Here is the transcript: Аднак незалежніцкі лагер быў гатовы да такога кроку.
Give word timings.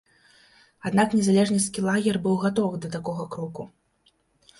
Аднак 0.89 1.11
незалежніцкі 1.17 1.83
лагер 1.87 2.17
быў 2.23 2.39
гатовы 2.45 2.75
да 2.87 2.91
такога 2.95 3.27
кроку. 3.37 3.67